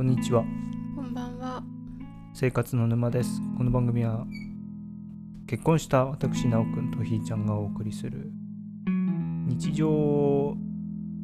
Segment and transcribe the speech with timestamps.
[0.00, 0.42] こんにちは。
[0.96, 1.62] こんばんは。
[2.32, 3.42] 生活の沼です。
[3.58, 4.24] この番組は
[5.46, 8.32] 結婚した私なおくんとひーちゃんがお送りする
[9.46, 10.56] 日常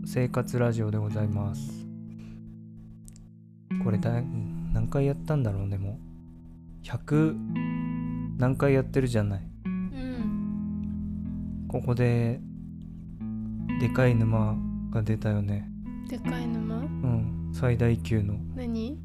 [0.04, 1.86] 生活ラジオでございます。
[3.82, 4.10] これだ
[4.74, 5.98] 何回やったんだろうでも
[6.82, 7.34] 100
[8.36, 9.50] 何回やってるじゃない。
[9.64, 11.64] うん。
[11.66, 12.42] ここで
[13.80, 14.54] でかい沼
[14.90, 15.66] が出たよね。
[16.10, 16.80] でかい沼？
[16.80, 18.98] うん最大級の何？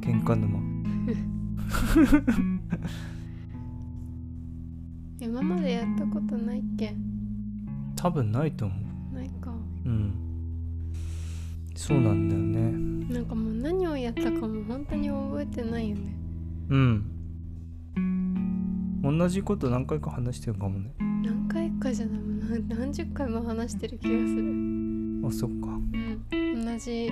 [0.00, 0.58] 喧嘩沼。
[5.20, 6.94] 今までやったことないっけ？
[7.96, 8.74] 多分ないと思
[9.12, 9.14] う。
[9.14, 9.52] ないか。
[9.84, 10.14] うん。
[11.74, 12.70] そうなんだよね。
[13.14, 16.16] なんかもう何をやったかも本当に覚えてないよね。
[16.70, 17.04] うん。
[19.02, 20.94] 同じこと何回か話してるかもね。
[21.22, 22.20] 何回かじゃない。
[22.22, 24.54] もう何何十回も話してる気がする。
[25.26, 25.78] あそっか。
[26.32, 26.64] うん。
[26.64, 27.10] 同じ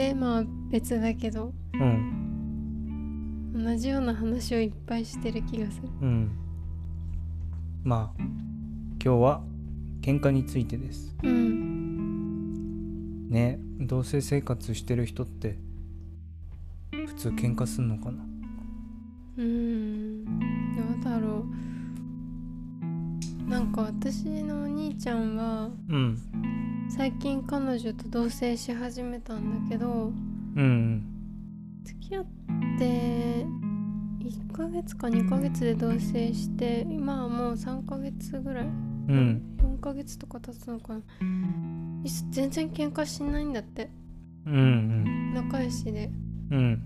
[0.00, 5.88] テーマは別だけどうん同じような話をいっぱいしてる気がする。
[6.00, 6.30] うん
[7.84, 8.28] まあ今
[8.98, 9.42] 日は
[10.00, 13.28] 喧嘩についてですうん。
[13.28, 15.58] ね同棲生活してる人って
[17.06, 18.24] 普通喧嘩すんのかな？
[19.36, 19.99] うーん。
[23.50, 26.18] なんか私のお兄ちゃんはうん。
[26.88, 30.12] 最近彼女と同棲し始めたんだけど
[30.56, 31.02] うん
[31.82, 32.26] 付き合っ
[32.78, 33.44] て
[34.20, 39.42] 1ヶ月か2ヶ月で同棲して今はもう3ヶ月ぐらいうん。
[39.58, 41.00] 4ヶ月とか経つのかな。
[42.30, 43.90] 全然喧嘩しないんだって。
[44.46, 45.34] うんうん。
[45.34, 46.08] 仲良しで。
[46.52, 46.82] うん。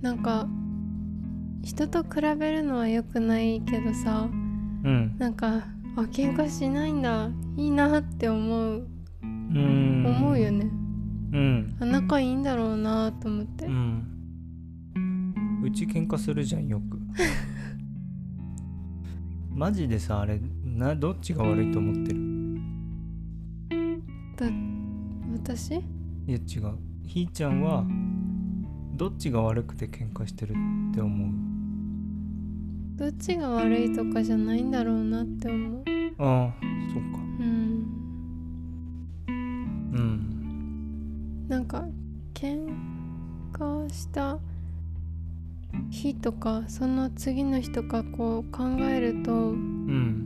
[0.00, 0.46] なんか
[1.64, 4.28] 人と比べるのは良くないけどさ
[4.84, 5.16] うん。
[5.18, 5.64] なんか
[5.98, 7.28] あ喧嘩しないんだ。
[7.56, 8.86] いいなって思う。
[9.20, 10.06] うん。
[10.06, 10.70] 思うよね。
[11.32, 11.76] うん。
[11.80, 13.66] あ仲いいんだろうなと思って。
[13.66, 14.04] うん。
[15.64, 17.00] うち喧嘩するじゃんよく。
[19.50, 22.60] マジでさあれなどっちが悪いと思ってる？
[24.36, 24.46] だ
[25.44, 25.74] 私？
[25.74, 25.82] い
[26.28, 26.40] や違う。
[27.02, 27.84] ひーちゃんは
[28.94, 30.54] どっちが悪くて喧嘩してるっ
[30.94, 31.30] て思う？
[32.98, 35.84] どっちが悪いとかじゃないんだろうなって思う。
[36.18, 36.54] ああ
[36.92, 37.18] そっか。
[37.38, 37.86] うん。
[39.28, 39.32] う
[40.00, 41.48] ん。
[41.48, 41.86] なんか
[42.34, 42.66] 喧
[43.52, 44.40] 嘩した
[45.90, 50.24] 日とかその次の日とかこう考えるとうん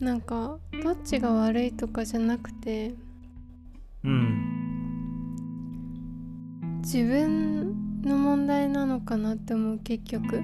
[0.00, 2.94] なんかどっちが悪いとかじゃなくて
[4.02, 4.50] うん。
[6.82, 10.42] 自分の問題なのかなって思う結局。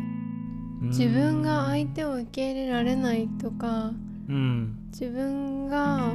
[0.83, 3.93] 自分が相手を受け入れられないとか
[4.29, 4.79] うん。
[4.91, 6.15] 自分が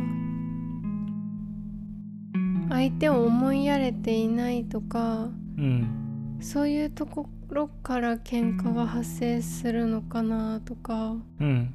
[2.69, 6.37] 相手を思いやれていないとかうん。
[6.41, 11.15] そういうところから喧嘩が発生するのかなとか。
[11.39, 11.73] うん。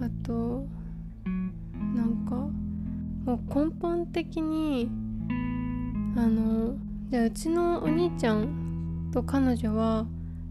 [0.00, 0.66] あと
[1.94, 2.34] なんか
[3.24, 4.90] もう根本的に
[6.16, 6.74] あの
[7.10, 10.06] じゃあうちのお兄ちゃんと彼女は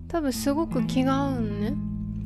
[0.07, 1.73] 多分すごく気が合うのね。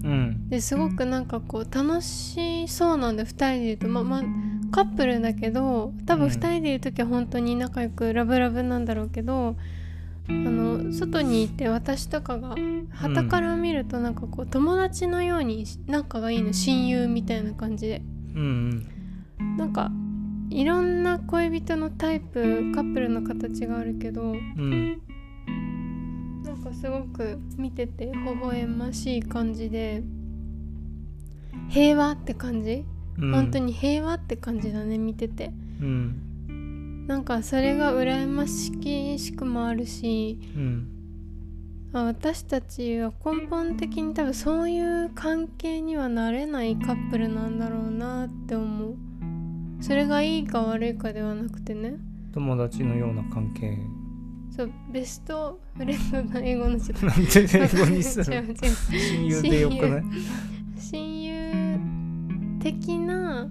[0.04, 0.50] うん。
[0.50, 4.24] ですごくなんかこう楽しそうなんで2人でいるとまあまあ
[4.72, 6.32] カップルだけど多分うん。
[6.32, 9.56] 2人でいる時は本当に仲良くラブラブなんだろうけど
[10.30, 12.56] あの外にいて私とかが
[12.92, 16.52] 傍から見るとなんかこう友達のように仲がいいの。
[16.52, 18.02] 親友みたいな感じで。
[18.36, 18.88] うん。
[19.58, 19.90] なんか
[20.50, 25.02] いろんな恋人のタイプカップルの形があるけどうん
[26.44, 30.04] なんかすごく見てて微笑ましい感じで
[31.70, 32.86] 平和って感じ？
[33.18, 33.32] うん。
[33.32, 35.52] 本当に平和って感じだね見てて。
[35.82, 37.06] うん。
[37.08, 38.72] なんかそれが羨まし
[39.20, 40.88] しくもあるしうん。
[41.94, 48.96] あ私たちは根本的に多分そういう関係にはなれないカップルなんだろうなって思う
[49.82, 51.96] それがいいか悪いかではなくてね。
[52.34, 53.78] 友達のような関係。
[54.56, 57.06] そうベストフレンドの英語のちょっと。
[57.06, 58.26] なんで英語にする？
[58.90, 60.04] 親友でよくない？
[60.80, 61.80] 親友
[62.60, 63.48] 的な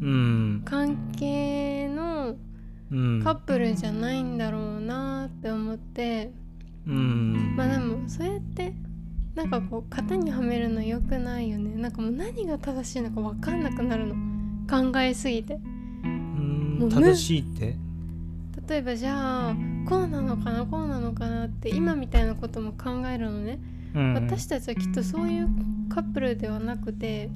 [0.00, 2.36] うん関係の
[2.92, 3.20] うん。
[3.22, 6.30] カップルじゃないんだろうなって思って。
[6.86, 7.54] うん。
[7.56, 8.72] まあでもそうやって
[9.34, 11.74] なんかこう型にはめるの良くないよね。
[11.74, 14.14] なんかもう何が正しいのか分かんなくなるの
[14.68, 15.58] 考えすぎて。
[16.04, 16.78] うん。
[16.80, 17.76] もう正しいって？
[18.68, 19.56] 例えばじゃあ
[19.88, 23.60] こうなのかなこうなのかなって今みたいなことも考えるのね、
[23.94, 24.14] うん。
[24.14, 25.48] 私たちはきっとそういう
[25.88, 27.30] カップルではなくて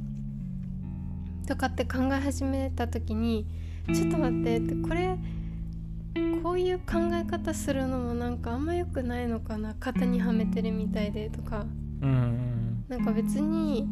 [1.47, 3.47] とかって考え始めた時に
[3.95, 5.17] ちょっと待ってってこれ
[6.43, 11.67] こういう考え方するのもなんかあんま良くないのかな型にはめてるみたいでとか。
[12.03, 12.85] うん。
[12.89, 13.87] なんか別に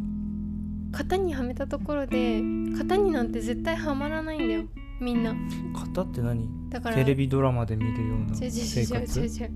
[0.90, 2.40] 型にはめたところで
[2.76, 4.64] 型になんて絶対はまらないんだよ
[5.00, 5.34] みんな。
[5.74, 6.48] 型って何？
[6.70, 9.50] だからテレビドラマで見るような違う違う生違う違う。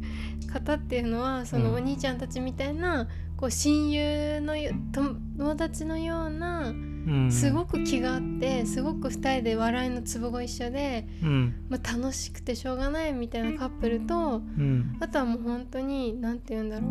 [0.52, 1.74] 型っていうのはそのうん。
[1.74, 7.32] お兄ちゃんたちみたいな、こう親友のよ友達のようなうん。
[7.32, 11.66] すごく気があってすごく2人で笑いのツボが一緒で、うん。
[11.68, 14.96] まあ、楽しくてしょうがないみたいなカップルとうん。
[15.00, 16.90] あとはもう本当に何て言うんだろう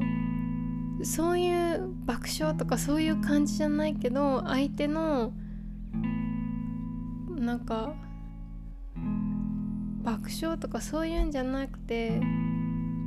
[1.04, 5.34] そういう爆笑とかそういう感じじゃないけど相手の
[7.30, 7.94] なんか
[10.04, 12.22] 爆笑とかそういうんじゃなくて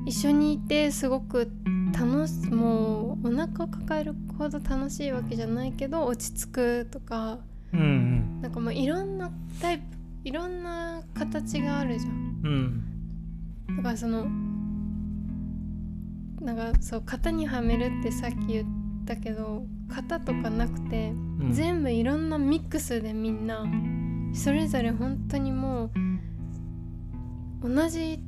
[0.07, 1.51] 一緒にいてすごく
[1.97, 7.39] 楽しもうお腹を抱えるほど楽しいわけじゃないけど落ち着くとか
[7.73, 9.31] うんうんなんかまあいろんな
[9.61, 9.85] タイプ
[10.25, 12.13] いろんな形があるじゃん。
[12.45, 12.85] うん
[13.77, 14.27] だからその
[16.45, 18.67] なんかそう型にはめるってさっき言っ
[19.07, 21.09] たけど型とかなくて、
[21.41, 21.53] うん。
[21.53, 23.65] 全部いろんなミックスでみんな
[24.35, 25.91] それぞれ本当にもう
[27.75, 28.21] 同じ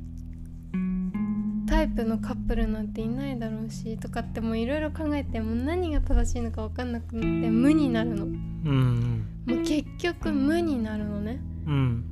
[1.67, 8.25] タイプのカップルなんていないだろうしとかってもういろいろ考えてもう何が正しいのか分かんなくなって無になるの。
[8.25, 8.31] も
[8.65, 9.25] うん。
[9.47, 11.39] う結局無になるのね。
[11.67, 12.03] うん。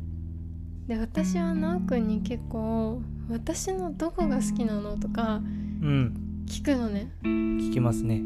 [0.88, 5.42] で私はなおくんに結構私のどこが好きなのとか
[5.82, 6.46] うん。
[6.48, 7.12] 聞くのね。
[7.24, 8.22] 聞きますね。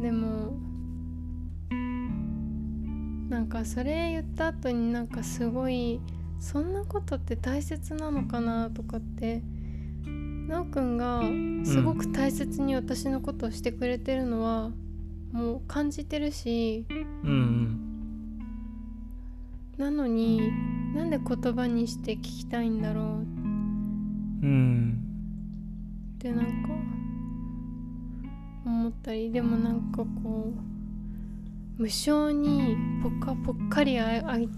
[0.00, 0.52] でも
[3.28, 6.00] なんかそれ言った後になんかすごい
[6.40, 9.42] そんなことって大切なのかなとかって
[10.48, 11.22] なおくんが
[11.64, 14.70] すごく大切に私のことをしてくれてるのは、
[15.32, 16.94] もう感じてるしう
[17.30, 17.78] ん
[19.78, 20.52] なのに
[20.94, 23.41] なんで言葉にして聞きたいんだろう
[24.42, 24.98] うん。
[26.14, 26.50] ってなんか
[28.64, 30.52] 思ったりでもなんかこ
[31.78, 34.48] う無性にぽかぽっかりああい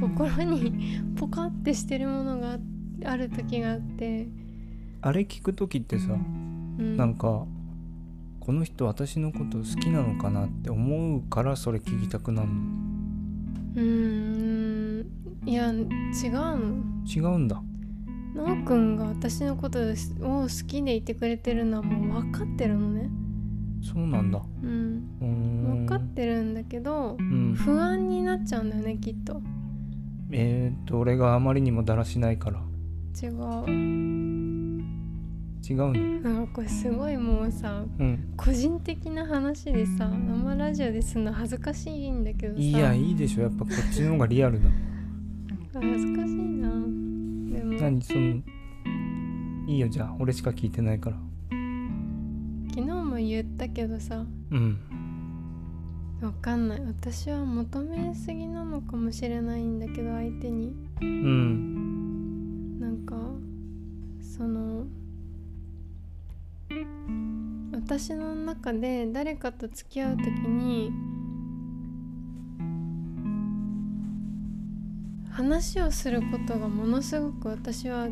[0.00, 2.58] 心にポカってしてるものがあ
[3.04, 4.26] ある時があって、
[5.02, 7.46] あれ聞く時ってさうん、なんか
[8.40, 12.54] この人私のこと好きなのかなって思うからそれ聞きたくなるの？
[12.54, 15.06] うーん
[15.48, 16.82] いや違うの。
[17.06, 17.62] 違うんだ
[18.36, 23.08] なおくんが私のことを好きでいてくれてるのはもう分かってるのね。
[23.82, 24.42] そうなんだ。
[24.62, 25.86] うん。
[25.86, 27.54] 分かってるんだけどうん。
[27.54, 29.40] 不安になっちゃうんだよねきっと。
[30.30, 32.60] えー、っと俺があまりにもだらしないから。
[33.22, 33.30] 違う。
[35.68, 35.92] 違うの？
[36.20, 38.34] なんかこれすごいもうさうん。
[38.36, 42.60] 個人的な話でさ生ラジオですんの恥ずかしいんだけどさ。
[42.60, 43.44] いやいいでしょ。
[43.44, 44.68] やっぱこっちの方がリアルだ。
[45.80, 47.05] 恥ずかしいな
[47.80, 48.42] 何その
[49.66, 50.16] いいよじゃあ。
[50.18, 51.16] 俺しか聞いてないから。
[52.74, 54.24] 昨日も言ったけどさ。
[54.50, 54.78] うん。
[56.22, 56.80] わかんない。
[56.80, 60.74] 私は求めすぎなのかもしれないんだけど相手に。
[61.00, 62.80] うん。
[62.80, 63.16] なんか
[64.20, 64.86] その
[67.72, 70.92] 私の中で誰かと付き合う時に
[75.36, 78.08] 話をすることがものすごく私は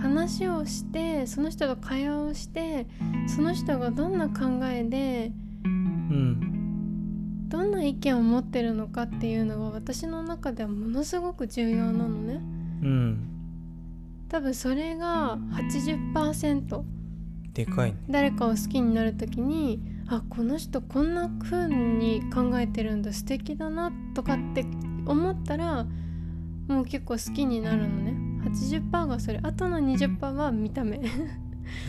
[0.00, 2.88] 話をしてその人と会話をして
[3.28, 5.30] その人がどんな考えで
[5.64, 7.48] うん。
[7.48, 12.34] どんな意見を持ってるのかっていうのが私の中ではものすごく重要なのね。
[12.34, 13.28] うん。
[14.28, 16.82] 多分それが80%
[17.52, 17.98] でかいね。
[18.08, 24.64] 誰かを好きになる時にあこの人こんな風に考えてるんだ素敵だなとかって
[25.06, 25.86] 思ったら
[26.68, 28.14] もう結構好きになるのね。
[28.44, 31.00] 80%がそれあとの20%は見た目。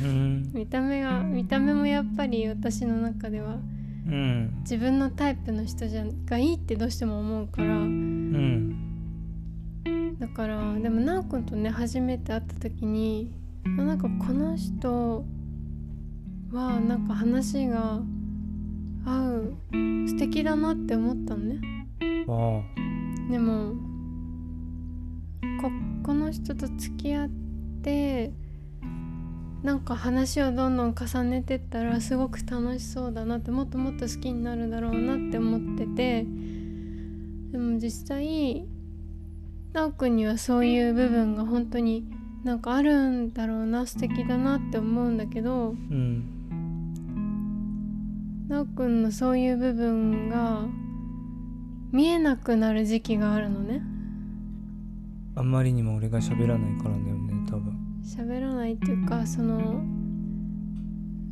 [0.04, 0.52] うん。
[0.54, 3.58] 見た目が見た目もやっぱり私の中では
[4.08, 4.58] うん。
[4.62, 7.76] 自分のタイプの人じゃがいいってどうしても思うから。
[7.78, 8.92] うん
[10.20, 13.34] だからでも奈くんとね初めて会った時に
[13.66, 15.26] あなんかこの人
[16.52, 18.02] はなんか話が
[19.04, 19.58] 合う
[20.08, 21.60] 素敵だなって思ったのね。
[22.28, 22.81] あ
[23.32, 23.74] でも
[25.62, 25.72] こ
[26.04, 27.30] この人と付き合っ
[27.82, 28.34] て
[29.64, 36.26] なんか話をどんどん重ねてったらすごく楽しそうだなってもっともっと好きになるだろうなって思ってて
[37.52, 38.66] でも実際
[39.74, 42.06] 奈くんにはそういう部分が本当に
[42.44, 46.42] なんかあるんだろうな素敵だなって思うんだけどうん。
[48.50, 50.66] 奈くんのそういう部分が
[51.92, 53.82] 見えなくなる時期があるのね。
[55.36, 57.78] あんまりにも俺が喋らないからだよね多分。
[58.04, 59.82] 喋らないっていうかその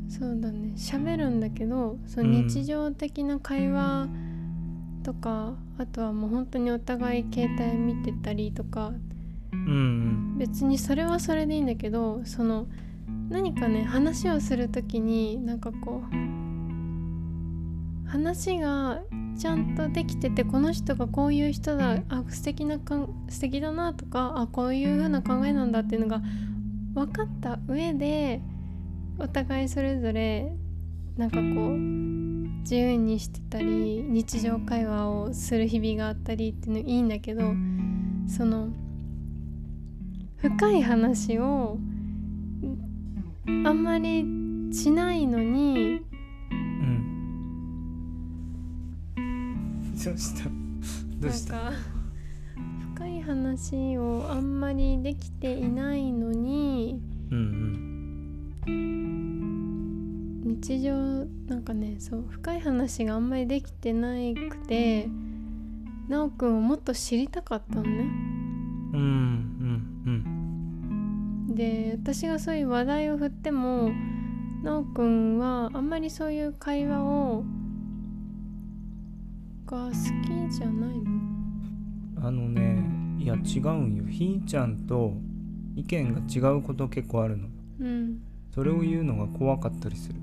[0.08, 0.74] そうだね。
[0.76, 2.48] 喋るんだけどそのうん。
[2.48, 4.08] 日常的な会話
[5.04, 8.94] とか、あとはもう本当にお互い携帯見てたりとか。
[9.52, 10.38] うん。
[10.38, 12.68] 別にそれはそれでいいんだけどその
[13.30, 19.02] 何かね話をする時になんかこう話が
[19.40, 26.22] ちゃんとできててこの人がこういう人だあ素敵なかん素敵だなとかあこういう風な考えなんだっていうのが
[26.94, 28.42] 分かった上で
[29.18, 30.52] お互いそれぞれ
[31.16, 31.78] なんかこう
[32.64, 37.54] 自由にしてたり日常会話をする日々があったりっていうのいいんだけど
[38.28, 38.68] その
[40.36, 41.78] 深い話を
[43.50, 44.26] んあんまり
[44.74, 46.02] しないのに
[50.06, 50.50] どうした。
[51.20, 51.72] どうした？
[52.96, 57.02] 深い話をあんまりできていないのに
[57.32, 58.50] うん
[60.44, 60.96] 日常
[61.48, 64.14] なんかねそう深い話があんまりできてな
[64.50, 65.10] くて
[66.10, 67.90] 奈くんをもっと知りたかったのね。
[68.94, 69.84] うんうん
[71.48, 71.56] うん。
[71.56, 73.92] で私がそういう話題を振っても
[74.64, 77.44] 奈くんはあんまりそういう会話を
[79.70, 79.96] が好き
[80.52, 81.04] じゃないの？
[81.04, 82.84] うんあのね
[83.20, 84.06] いや違うんよ。
[84.06, 85.14] ひーちゃんと
[85.76, 87.48] 意見が違うこと結構あるの。
[87.80, 88.22] うん、
[88.54, 90.16] それを言うのが怖かったりする。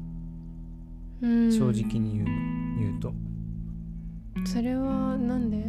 [1.23, 2.31] うん、正直に言うの。
[2.81, 3.13] 言うと。
[4.45, 5.59] それはなんで？
[5.59, 5.61] う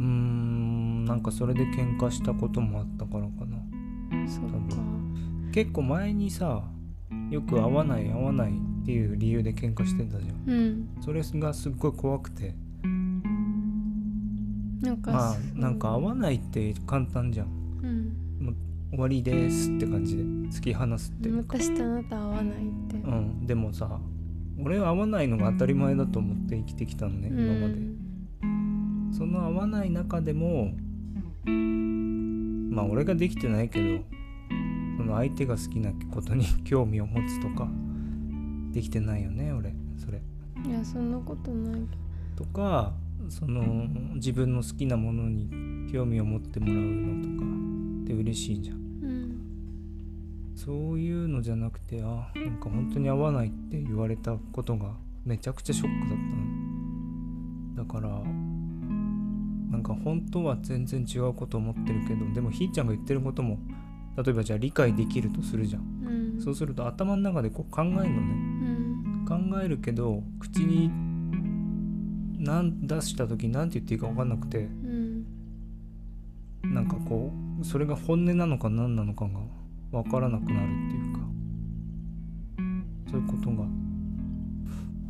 [0.00, 3.58] ーんなんかそれで喧嘩したこともあったからかな。
[4.28, 4.82] そっ多か
[5.52, 6.62] 結構前にさ
[7.30, 10.50] よく合わない合わないっていう理由で喧嘩してたじゃん。
[10.50, 10.88] うん。
[11.00, 12.54] それがすっごい怖くて。
[14.82, 15.12] なんか。
[15.12, 17.46] まあなんか合わないって簡単じゃん。
[17.82, 18.56] うん。
[18.90, 20.22] 終わりですって感じで。
[20.22, 21.30] 突き放すって。
[21.30, 22.50] 私とあなた合わないっ
[22.88, 22.96] て。
[22.96, 23.46] うん。
[23.46, 24.00] でもさ
[24.58, 27.74] 俺は合わないのが当たり前だと思って生きてきたのね今まで。
[29.16, 30.72] その合わない中でも
[31.44, 34.04] まあ俺ができてないけど
[34.96, 37.68] その相手が好きなことに興味を持つとか
[38.72, 40.18] できてないよね俺それ。
[40.18, 41.80] うんいやそんなことない
[42.36, 42.92] とか
[43.28, 45.48] その自分の好きなものに
[45.92, 47.46] 興味を持ってもらうのとか
[48.04, 48.76] って嬉しいじゃん。
[48.76, 49.42] うん。
[50.54, 54.92] そういうのじゃなくてあなんか本当に合わないって言われたことが
[55.24, 56.18] めちゃくちゃショックだっ
[57.76, 57.86] たの。
[57.86, 58.08] だから
[59.70, 63.58] なんか本当は全然違うこと思ってるけどでもひーちゃんが言ってることも
[64.16, 65.82] 例えばじゃあ理解できるとするじゃん。
[65.82, 68.06] うんそうすると頭の中でこう考えるのね。
[68.08, 69.24] うん。
[69.26, 70.90] 考えるけど口に
[72.44, 75.24] なん出した時に何て言っていいか分かんなくてうん。
[76.74, 79.40] なんかこうそれが本音なのか何なのかが
[80.02, 81.20] 分からなくなるっていうか
[83.10, 83.64] そういうことが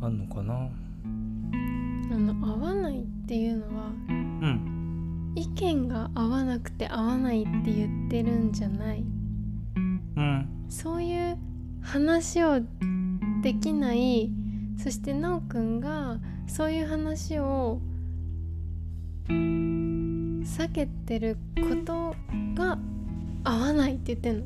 [0.01, 0.53] あんのかな。
[2.11, 5.33] あの合わないっていうのはうん。
[5.35, 9.03] 意見が合わなくて合わないって言ってるんじゃない？
[10.15, 11.37] うんそういう
[11.83, 12.59] 話を
[13.43, 14.31] できない
[14.83, 17.79] そしてなおくんがそういう話を
[19.29, 22.15] 避けてること
[22.55, 22.79] が
[23.43, 24.45] 合わないって言ってんの。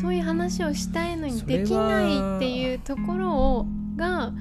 [0.00, 4.32] そういう話をしたいのにできないっていうところをが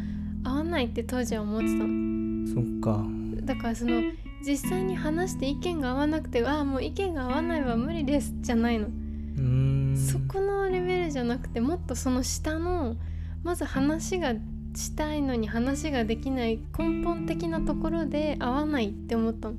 [0.43, 2.47] 合わないって当時は思ってたの。
[2.47, 3.05] そっか。
[3.45, 4.01] だからその
[4.43, 8.87] 実際に話して意見が合わなくてああもう意見が合わないは無理ですじゃないの。
[8.87, 9.68] うーん
[9.99, 12.95] そこのレベルじゃなくてもっとその下の
[13.43, 14.33] まず話が
[14.75, 19.55] したいのに話ができない根本的なところで合わないって思ったの。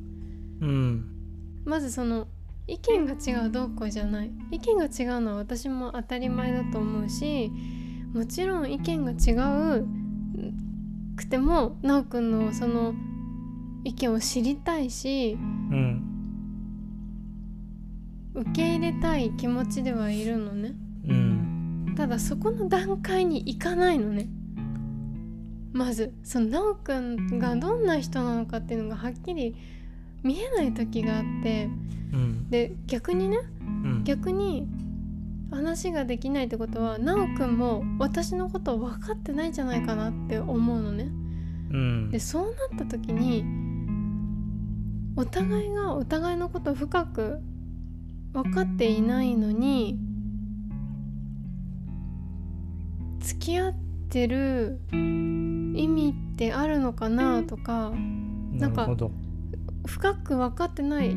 [0.60, 1.04] うん。
[1.64, 2.26] まずその
[2.66, 4.30] 意見が違うどうこうじゃない。
[4.50, 7.50] 意見が違うのは私も当たり前だと思うし
[8.14, 9.34] もちろん意見が違
[9.78, 9.86] う
[11.16, 12.94] くても奈くんのその
[13.84, 15.36] 意見を知りたいし
[15.70, 16.09] うん
[18.40, 20.74] 受け入れたい気持ちではいるのね。
[21.06, 21.94] うん。
[21.96, 24.28] ただそこの段階に行かないのね。
[25.72, 29.54] まずその奈くんがどんな人なのかっていうのがはっきり
[30.22, 31.68] 見えない時があって。
[32.12, 32.50] うん。
[32.50, 34.04] で逆にねうん。
[34.04, 34.66] 逆に
[35.50, 41.10] 話ができないってことは奈くんも私のことを分かってないんじゃないかなって思うのね。
[41.70, 42.10] うん。
[42.10, 43.44] でそうなった時に
[45.16, 47.42] お互いがお互いのことを深く
[48.32, 49.98] 分かっていないのに
[53.20, 53.74] 付き合っ
[54.08, 57.92] てる意味ってあるのかなとか
[58.52, 59.10] なるほど。
[59.86, 61.16] 深く分かってない。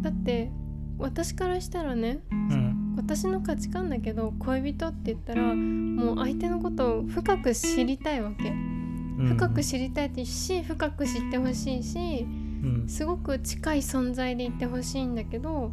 [0.00, 0.50] だって
[0.98, 2.94] 私からしたらねうん。
[2.96, 8.48] 私の価値観だけど恋人って言ったらもう相手のことを深く知りたいわけ。
[8.48, 9.26] うん。
[9.36, 12.26] 深く知りたいし深く知ってほしいし
[12.62, 12.88] うん。
[12.88, 15.72] すごく近い存在でいてほしいんだけど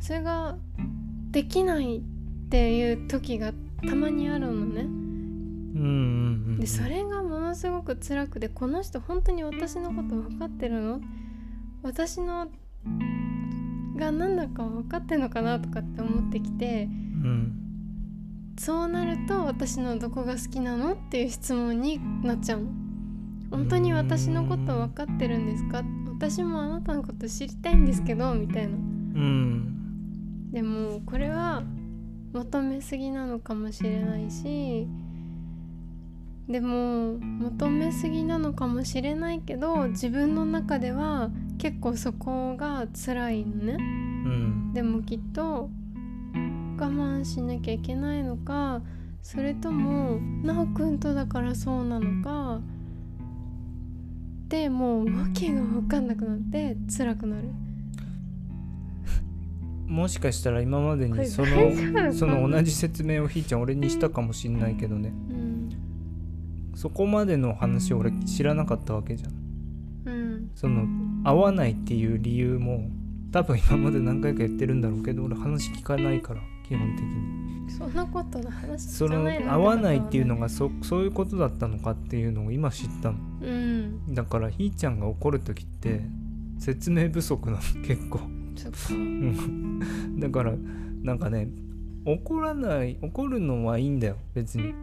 [0.00, 0.56] それが
[1.30, 2.02] できないっ
[2.48, 3.52] ていう時が
[3.86, 4.82] たまにあるのね。
[4.82, 4.90] うん
[5.74, 5.82] うん
[6.50, 11.00] うんでそれがものすごく辛くてこの人本当に私のこと分かってるの？
[11.82, 12.48] 私の
[13.96, 17.52] が何だか分かってんのかなとかって思ってきてうん。
[18.58, 22.68] そうなると私のどこが好きなのっていう質問になっちゃうの。
[23.50, 25.82] 本当に私のこと分かってるんですか？
[26.18, 28.72] 私もあなたのこと知りたいんですけどみたいな。
[28.72, 29.75] うん
[30.52, 31.62] でもこれは
[32.32, 34.86] 求めすぎなのかもしれないし
[36.48, 43.72] でも求めすぎなのかもしれないけど自分の中では結構そこが辛いのね。
[43.74, 44.72] うん。
[44.72, 45.70] でもきっと
[46.78, 48.82] 我慢しなきゃいけないのか
[49.22, 52.60] それともなおくんとだからそうなのか
[54.48, 57.48] でもう訳が分かんなくなって辛くなる
[59.86, 65.12] もしかしたら今までにそのその同じ説明をひーちゃん俺にしたかもしんないけどね。
[65.30, 65.70] うん。
[66.74, 69.32] そこまでの話を俺知らなかったわけじゃん。
[70.06, 70.50] うん。
[70.54, 70.86] その
[71.24, 72.90] 合わないっていう理由も
[73.32, 77.70] 多分今まで何回か言ってるんだろうけど俺話聞かないから基本的に。
[77.70, 83.18] そんなことの話そのじゃない合わないっていうのがそそういうことだったのかっていうのを今知ったの。
[83.40, 84.14] うん。
[84.14, 86.02] だからひーちゃんが怒る時って
[86.58, 88.20] 説明不足なの結構
[88.56, 88.78] そっか。
[88.90, 89.80] うん。
[90.18, 90.54] だから
[91.02, 91.48] なんかね
[92.04, 94.74] 怒らない怒るのはいいんだよ別に。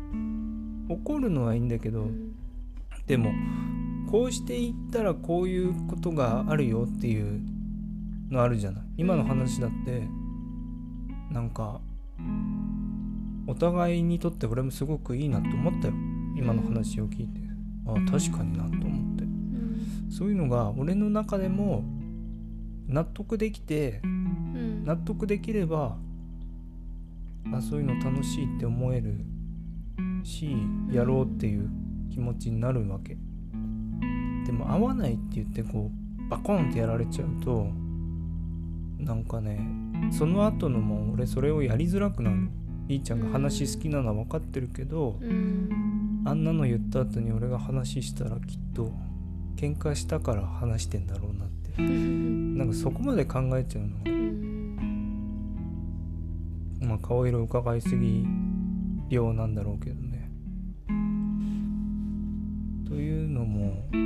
[0.89, 2.33] 怒るのはいいんだけど、うん。
[3.07, 3.31] でも
[4.11, 7.41] こうしていったらこういうことがあるよっていう
[8.29, 8.83] のあるじゃない。
[8.97, 10.03] 今の話だって
[11.31, 11.81] なんか
[13.47, 15.93] お互いにとって俺もすごくいいなと思ったよ。
[16.35, 17.41] 今の話を聞いて。
[17.85, 19.23] ああ確かになと思って。
[19.23, 20.07] うん。
[20.09, 21.83] そういうのが俺の中でも
[22.93, 24.83] 納得できてうん。
[24.85, 25.97] 納得できれば
[27.53, 29.15] あそういうの楽しいって思える
[30.23, 30.55] し
[30.91, 31.69] やろうっていう
[32.11, 33.17] 気持ちになるわけ。
[34.45, 37.67] でも合わないって言ってこうバコンってやられちゃうと
[38.99, 39.59] なんかね
[40.11, 42.49] その後のもう俺それをやりづらくなる
[42.89, 46.23] いーちゃんが話好きなのは分かってるけどうん。
[46.25, 48.91] あんなの言った後に俺が話したらきっと
[49.57, 53.97] 喧嘩したから話してんだろうなってうんなんかそこまで考えちゃうの。
[54.05, 54.77] うん。
[56.81, 58.25] まあ顔色伺いすぎ
[59.09, 60.29] 病なんだろうけどね。
[62.87, 63.97] というのも、な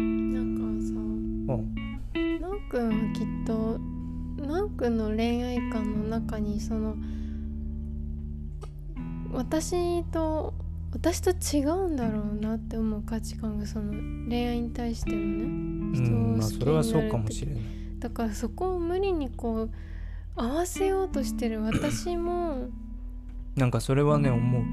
[0.42, 3.80] んかさうん、なおくんはきっと
[4.46, 6.96] なおくんの恋愛観の中にその
[9.34, 10.54] 私と
[10.92, 13.94] 私と違うんだろうなって思う価値観がその
[14.30, 17.62] 恋愛に対してのねうん、まあそれはそうかもしれない。
[18.00, 19.72] だからそこを無理にこう
[20.36, 22.70] 合わせようとしてる私も
[23.56, 24.64] なんかそれはね思う。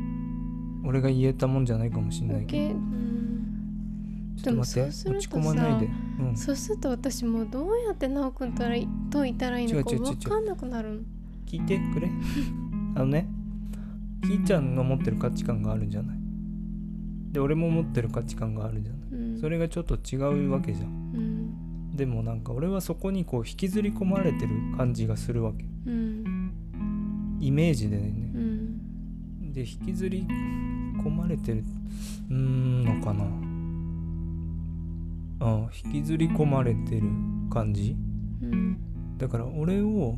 [0.86, 2.68] 俺が言えたもんじゃないかもしれない受けど。
[2.68, 5.86] け、うん、ちょっと待って、でもそうする落とち込まないで。
[6.20, 11.00] うん、そうすると私もうどうやってなおくんとらいといたらいいのか分かんなくなるの。
[11.46, 12.10] 聞いてくれ。
[12.96, 13.26] あのね、
[14.24, 16.16] ひーちゃんの持ってる価値観があるじゃない？
[17.32, 19.00] で、俺も持ってる価値観があるじゃない？
[19.12, 20.88] うんそれがちょっと違うわけじゃん。
[20.88, 25.64] うんでもなんか俺はそこにこう引きずり込まれてる感じがするわけ。
[25.86, 26.52] うん
[27.40, 28.32] イメージでね。
[28.34, 30.26] うんで引きずり
[31.04, 31.62] 込まれてる
[32.30, 33.24] うーんのかな？
[35.46, 37.02] あ引きずり込まれてる
[37.50, 37.96] 感じ？
[38.42, 38.76] うん
[39.18, 40.16] だから俺を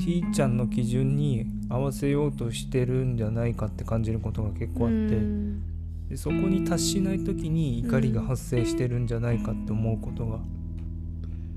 [0.00, 5.62] ひーちゃんの基準に合わせようとしてるんじゃないかって感じることが結構あって、うん。
[6.08, 10.40] でそこに達しない時に怒りが発生してるんじゃないかって思うことが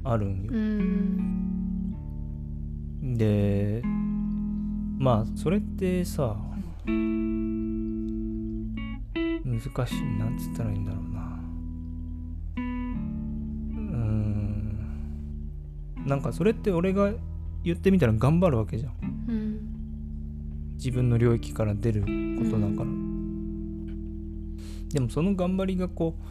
[0.03, 0.51] あるんよ。
[0.51, 0.55] う。
[0.55, 1.17] ん。
[3.17, 3.81] で
[4.97, 6.35] まあそれってさ
[9.45, 11.39] 難しいなんつったらいいんだろうな。
[12.57, 12.61] うー
[13.83, 14.77] ん。
[16.05, 17.11] なんかそれって俺が
[17.63, 18.93] 言ってみたら頑張るわけじゃん。
[19.27, 19.67] うん
[20.75, 22.07] 自分の領域から出るこ
[22.49, 22.85] とだから、
[24.89, 26.21] でもその頑張りがこう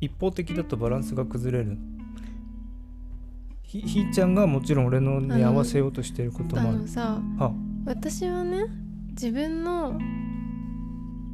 [0.00, 1.78] 一方的だとバランスが崩れる。
[3.62, 6.78] ひひーちゃんがもちろん俺のに合わせようとしてることあもある。
[6.80, 7.52] のさあ。
[7.86, 8.64] 私はね
[9.10, 10.00] 自分の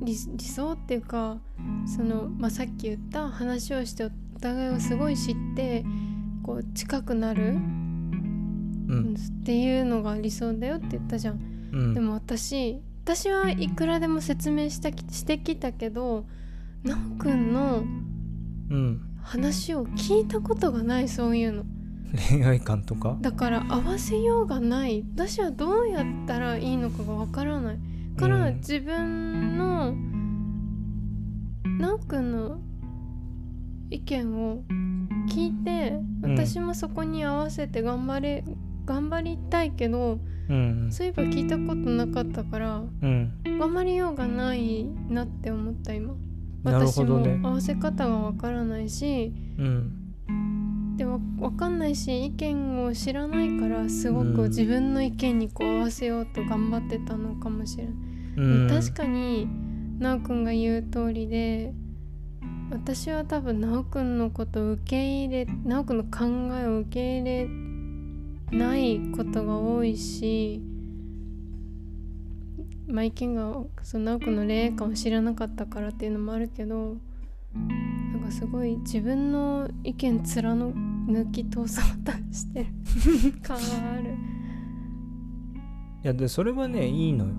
[0.02, 1.38] 理理想っていうか
[1.86, 4.10] その、まあ、さっき言った話をしてお
[4.40, 5.84] 互いをすごい知って
[6.42, 7.58] こう近くなる
[8.90, 9.14] うん。
[9.14, 11.40] っていうのが理想だよって言ったじゃん、
[11.72, 11.94] うん。
[11.94, 16.26] でも私私はいくらでも説明したきしてきたけど
[16.83, 17.85] なおくんの
[18.70, 21.64] うん話を聞いたことがないそういうの。
[22.31, 23.16] 恋愛観とか？
[23.20, 25.05] だから合わせようがない。
[25.14, 27.79] 私はどうやったらいいのかがわからない。
[28.16, 28.57] から、うん。
[28.57, 29.94] 自分の
[31.79, 32.59] なおくんの
[33.90, 34.64] 意見を
[35.29, 36.37] 聞いてうん。
[36.37, 38.42] 私もそこに合わせて頑張れ
[38.84, 43.32] 頑張りたいけどうんそういえば聞いたことなかったからうん。
[43.44, 46.14] 頑張りようがないなって思った今。
[46.64, 50.96] 私も合わせ方がわからないしうん。
[50.96, 54.48] でわわかんないし意見を知らないからすごくうん。
[54.48, 57.94] 自分の意見にこう合わせようと頑張ってたのかもしれない、
[58.36, 58.68] うん。
[58.68, 59.48] 確かに
[59.98, 61.72] なおくんが言う通りで
[62.70, 67.48] 私は多分なおくんのことを受け入れなおくんの考えを受け入れ
[68.52, 70.60] ないことが多いし
[72.88, 76.96] まあ意見がそのなおくんの恋愛観を知らなかったからっていうのもあるけど
[77.54, 80.74] なんかすごい自分の意見貫
[81.32, 82.66] き通そうとしてる
[83.42, 83.62] 感は
[83.94, 84.14] ある。
[86.02, 87.34] いやでそれはねいいのよ。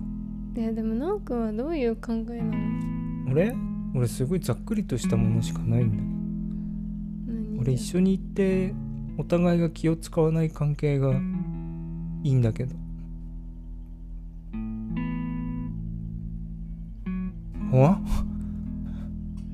[0.54, 3.32] ででもなおくんはどういう考えなの？
[3.32, 3.54] 俺？
[3.94, 8.74] 俺すごいざっくりとしたものしかないんだ俺一緒に行って
[9.18, 12.74] お互いが気を使わない関係がいいんだけど。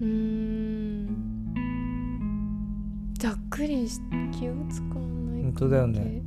[0.01, 1.09] うーん。
[3.19, 4.01] ざっくりし
[4.33, 6.23] 気を使わない本当だよね。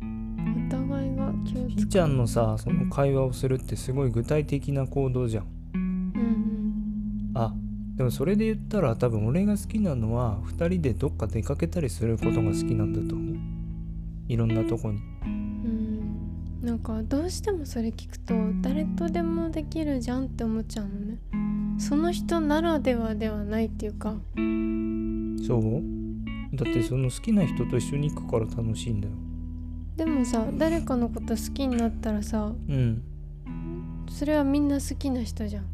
[0.00, 5.57] お互いが気を使ひーちゃんのさその会話をするってすごい具体的な行動じゃん
[7.98, 13.36] でもそれで言ったら多分俺が好きなのは2人でどっか出かけたりすることが好きなんだと思う。
[14.28, 15.00] いろんなとこに。
[15.24, 15.30] うん
[16.62, 16.66] うん。
[16.66, 21.18] なんかどうしてもそれ聞くと誰とでもできるじゃんって思っちゃうのね。
[21.78, 24.14] その人ならではではないっていうか。
[25.44, 25.82] そう？
[26.54, 29.14] だってその好きな人と一緒に行くから楽しいんだよ。
[29.96, 33.02] でもさ誰かのこと好きになったらさうん。
[34.08, 35.64] それはみんな好きな人じゃん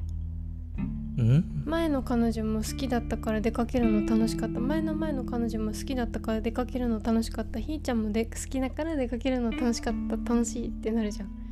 [1.65, 4.59] 前の彼女も好きだったから出かけるの楽しかった。
[4.59, 7.61] 前の前の彼女も好きだったから出かけるの楽しかった。
[7.61, 10.35] ひーちゃんもで好きだから出かけるの楽しかった。
[10.35, 11.45] 楽しいってなるじゃん。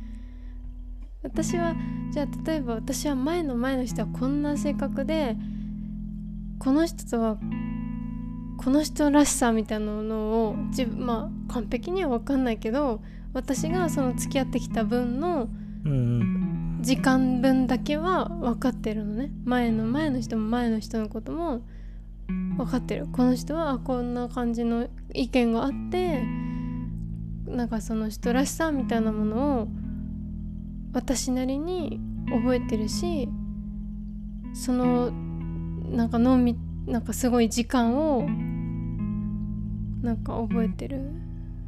[1.23, 1.73] 私は
[2.11, 5.37] じゃあ例えば私は前の前の人はこんな性格で
[6.59, 7.37] この人とは
[8.57, 13.01] この人らしさみたいなのを自分まあ完璧には分かんないけど
[13.33, 15.47] 私がその付き合ってきた分の
[15.85, 16.42] うんうん
[16.83, 19.31] 時間分だけは分かってるのね。
[19.45, 21.61] 前の前の人も前の人のことも
[22.57, 23.07] 分かってる。
[23.07, 26.21] この人はあこんな感じの意見があって
[27.47, 29.67] なんかその人らしさみたいなものを
[30.91, 33.29] 私なりに覚えてるし
[34.53, 35.09] その
[35.89, 38.27] なんかのみなんかすごい時間を
[40.01, 40.99] なんか覚えてる。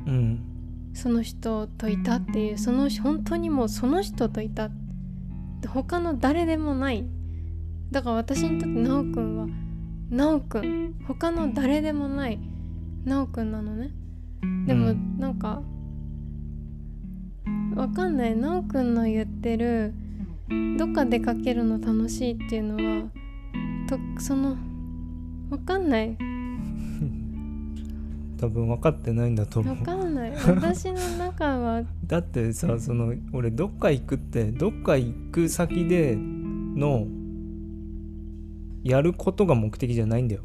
[0.06, 0.51] うん。
[0.93, 4.69] その人といたっていうその本当にもうその人といた
[5.65, 7.06] 他の誰でもない。
[7.91, 9.47] だから私にとってなおくんは
[10.10, 12.39] なおくん他の誰でもない
[13.06, 13.91] なおくんなのね。
[14.67, 15.19] でもうん。
[15.19, 15.62] なんか
[17.75, 18.36] わかんない。
[18.36, 19.93] なおくんの言ってる
[20.78, 23.10] どっか出かけるの楽しいっていうのは
[23.88, 24.58] とその
[25.49, 26.17] わかんない
[28.38, 30.32] 多分分かってないんだと思わうかんない。
[30.32, 31.84] 私の中は。
[32.06, 37.08] だってさその俺どっか行くってどっか行く先での
[38.84, 40.41] やることが目的じゃないんだよ。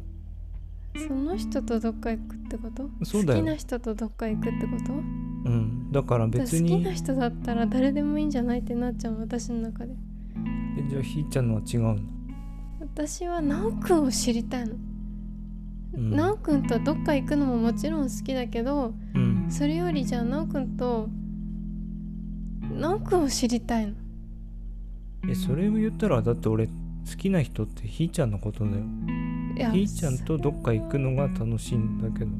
[1.07, 2.89] その人とどっか行くってこと？
[3.03, 3.39] そうだよ。
[3.39, 4.93] 好きな人とどっか行くってこと？
[4.93, 4.99] う
[5.53, 5.91] ん。
[5.91, 9.93] だから別好きにな人だったら誰でもいいんじゃないってなっちゃう私の中で。
[10.77, 11.97] えじゃあひーちゃんのは違うの？
[12.79, 14.90] 私はなおくんを知りたいの、うん
[15.93, 19.47] なおくんとどっか行くのももちろん好きだけどうん。
[19.49, 21.09] それよりじゃあなおくんと
[22.73, 23.93] なおくんを知りたいの？
[25.29, 26.71] えそれを言ったらだって俺好
[27.17, 28.83] きな人ってひーちゃんのことだよ。
[29.73, 32.31] ひーちゃんとどっか行くのが楽しいんだけど。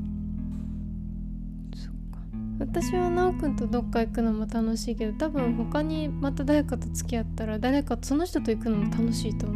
[2.60, 9.56] 私はなおくんとどっか行くのも楽しいけど多分他にまた誰かと付き合ったら誰かその人と行くのも楽しいと思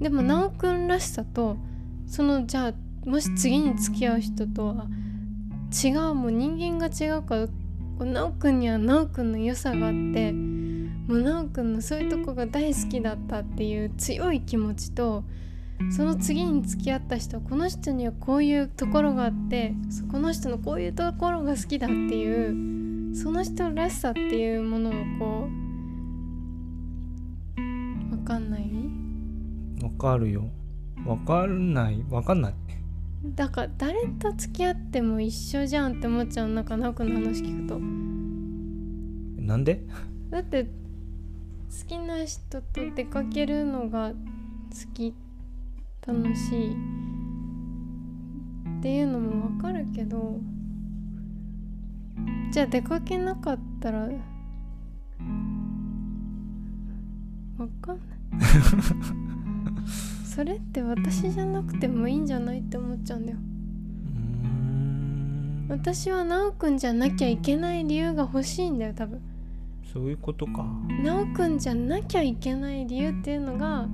[0.00, 0.02] う。
[0.02, 1.58] でもなおくんらしさと
[2.06, 4.86] そのじゃあもし次に付き合う人とは
[5.84, 7.52] 違うもう人間が違うからこ
[8.00, 15.24] うなおくんにはなおくんの良さがあってもうなおくんのそういうとこが大好きだったっていう強い気持ちと
[15.90, 19.74] その次に付き合った人この人にはこういうところがあって
[20.10, 25.48] この人のこういうところが好きだっていうその人らしさっていうものをこ
[27.58, 28.62] うわかんない？
[29.82, 30.50] わかるよ。
[31.06, 32.04] わかんない。
[32.10, 32.54] わかんない。
[33.34, 36.48] だから誰と付き合っても一緒じゃんって思っちゃう。
[36.48, 37.78] なんか直くんの話聞くと。
[39.42, 39.82] なんで？
[40.30, 40.70] だって好
[41.86, 44.14] きな人と出かけるのが好
[44.94, 45.14] き。
[46.06, 46.72] 楽しい。
[48.78, 50.38] っていうのもわかるけど。
[52.52, 54.00] じゃあ出かけなかったら。
[54.00, 54.08] わ
[57.80, 58.06] かんない
[60.36, 63.38] それって私じゃなくてもいいんじゃないって思っちゃうんだよ。
[65.70, 69.22] 私は直くんじゃなきゃいけない理由が欲しいんだよ多分。
[69.90, 70.66] そういうことか。
[71.02, 73.88] 直くんじゃなきゃいけない理由っていうのが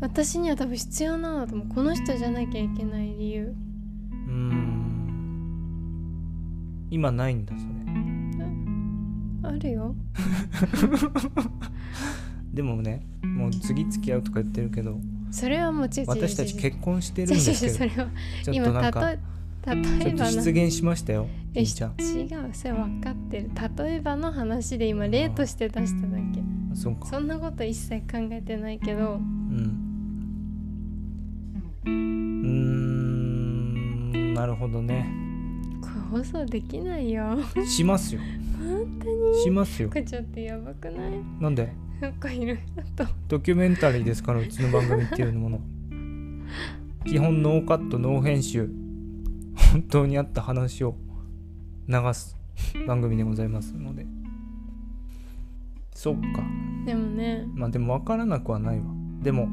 [0.00, 1.66] 私には多分必要なのだと思う。
[1.74, 3.48] この人じゃなきゃいけない理由。
[3.48, 4.78] うーん。
[6.90, 7.68] 今ないんだそれ。
[9.50, 9.94] あるよ。
[12.54, 14.98] でもねもう次付き合うとか言ってるけど
[15.30, 17.74] それはもう違う違う違う私たち結婚してるんですけど。
[17.74, 17.94] それは
[18.44, 19.14] ちょっ今となんか
[19.62, 20.30] たと例ちょっとえばの。
[20.42, 21.80] 出現しましたよえ違うそ
[22.68, 23.50] れ分かってる。
[23.76, 26.22] 例えばの話で今例として出しただけ。
[26.72, 29.14] あそそんなこと一切考えてないけど。
[29.14, 29.20] うん。
[31.84, 33.14] うーん
[34.34, 35.10] なるほどね。
[35.80, 37.38] これ放送できないよ。
[37.66, 38.20] しますよ。
[38.58, 39.42] 本当に。
[39.42, 39.88] しますよ。
[39.88, 41.12] これちょっとやばくない？
[41.40, 41.72] なんで？
[42.00, 43.10] なんかいろいろと。
[43.28, 45.60] ドキュメンタリーですからうちの番組っていうもの。
[47.04, 48.70] 基本ノーカットノー編集。
[49.72, 50.96] 本当にあった話を
[51.88, 52.36] 流す
[52.86, 54.06] 番組でございますので。
[55.92, 56.42] そっか。
[56.86, 57.46] でもね。
[57.54, 58.84] まあでも分からなくはないわ。
[59.22, 59.48] でも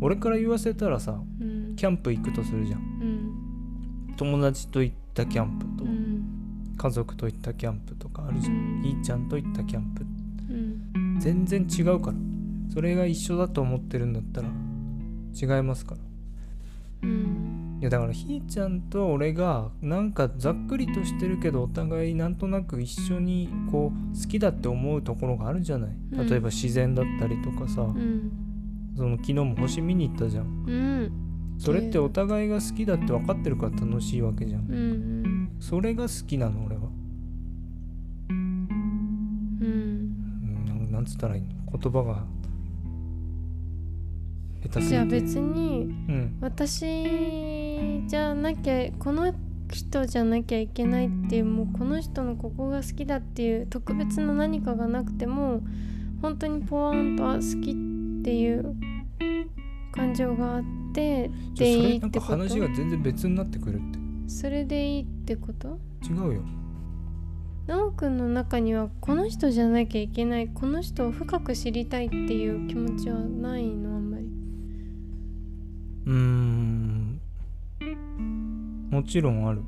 [0.00, 1.74] 俺から言わせたらさうん。
[1.74, 2.80] キャンプ行くとするじゃん。
[2.80, 4.14] うん。
[4.16, 6.74] 友達と行ったキャンプとうん。
[6.76, 8.82] 家族と行ったキャンプとかあるじゃん。
[8.82, 10.17] ひーちゃんと行ったキャンプうん
[11.18, 12.16] 全然違うから。
[12.72, 14.48] それが一緒だと思ってるんだったら
[15.34, 16.00] 違いますから。
[17.02, 17.78] うん。
[17.80, 25.90] いやだからひーちゃんと俺がなんかざっくりとしてるけどお互いなんとなく一緒にこう好きだって思うところがあるじゃない。
[26.12, 26.28] うん。
[26.28, 28.30] 例えば自然だったりとかさ、うん。
[28.96, 30.44] その昨日も星見に行ったじゃん。
[30.44, 31.12] うん。
[31.58, 34.62] それってお互いが好きだって分かってるから楽しいわけじゃん。
[34.62, 34.76] うんう
[35.28, 35.50] ん。
[35.60, 36.87] それが好きなの俺は、
[40.98, 41.78] なんつったらいいの？
[41.78, 42.24] 言葉が
[44.64, 44.88] 下手すぎて。
[44.88, 46.38] じゃあ別にうん。
[46.40, 46.80] 私
[48.08, 49.32] じゃなきゃこの
[49.70, 55.60] 人じゃなきゃいけないっていうもうこの人のここが好きだっていう特別な何かがなくても
[56.20, 58.74] 本当にポワンとあ好きっていう
[59.92, 62.32] 感情があってでいれなんかいってこと？
[62.32, 63.98] 話が全然別になってくるって。
[64.26, 65.78] それでいいってこと？
[66.02, 66.42] 違うよ
[67.68, 74.24] 奈くんの中にはこの人じゃなきゃいけないこの人を深く知りたいっていう気持ちはないのあんまり。
[76.06, 77.20] うーん
[78.90, 79.62] もちろんある。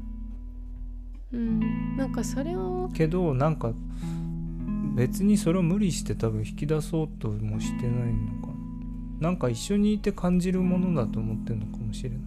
[1.33, 3.75] うんなんかそれをけどなんか
[4.97, 8.47] 別にそれを無理して多分引き出そうともしてないのか
[9.21, 9.29] な。
[9.29, 12.19] なんか一緒にいて感じるものだと思ってるのかもしれない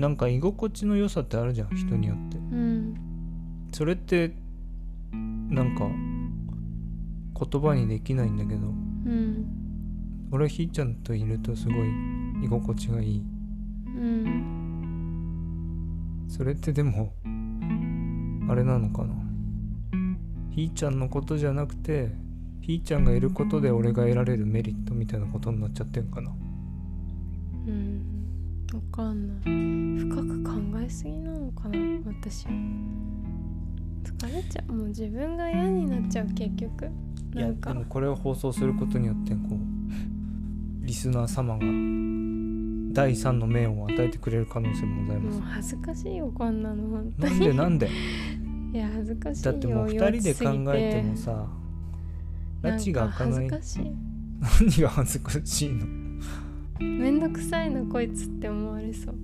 [0.00, 2.38] なんか居心地の良さってあるじゃん人によって。
[2.38, 2.94] うん。
[3.70, 4.32] それって
[5.12, 5.84] なんか
[7.38, 9.44] 言葉にできないんだけどうん。
[10.32, 11.76] 俺はひーちゃんといるとすごい
[12.42, 13.22] 居心地がいい。
[13.86, 14.56] うん。
[16.28, 17.12] それってでも
[18.48, 19.12] あれなのかな。
[20.50, 22.08] ひーちゃんのことじゃなくて
[22.62, 26.30] ひーちゃんがいることで俺が得られるメリットみたいなことになっちゃってんかな。
[27.66, 28.19] うん
[28.72, 29.38] わかんない。
[30.08, 32.46] 深く考えすぎなのかな私。
[32.46, 32.52] は
[34.04, 34.72] 疲れちゃう。
[34.72, 36.84] もう自分が嫌になっちゃう結局。
[37.34, 37.72] いやなんか。
[37.72, 41.64] でもこれを放送することによってこうリスナー様が
[42.92, 45.38] 第三の命を与えてくれる可能性もございます。
[45.38, 47.88] もう恥ずかしいよこんなの本当なんにでなんで？
[48.72, 51.46] いや恥ずかしいよだってもう二人で考えてもさ
[52.62, 53.48] 拉致が開かない。
[54.60, 55.99] 何が恥ずかしいの？
[56.80, 59.14] めんどくさいなこいつって思われそう。